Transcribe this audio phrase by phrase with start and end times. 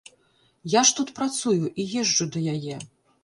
[0.75, 2.81] Я ж тут працую і езджу да яе.